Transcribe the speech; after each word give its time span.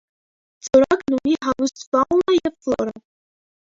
Ձորակն 0.67 1.15
ունի 1.17 1.37
հարուստ 1.47 1.85
ֆաունա 1.91 2.39
և 2.39 2.53
ֆլորա։ 2.69 2.97